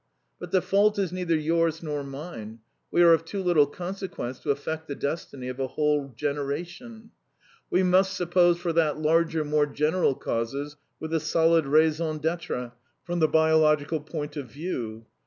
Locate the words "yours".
1.35-1.83